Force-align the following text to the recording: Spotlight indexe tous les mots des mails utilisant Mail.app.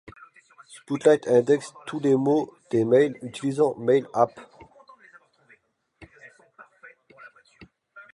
Spotlight 0.65 1.27
indexe 1.27 1.75
tous 1.85 1.99
les 1.99 2.15
mots 2.15 2.51
des 2.71 2.85
mails 2.85 3.15
utilisant 3.21 3.75
Mail.app. 3.77 4.31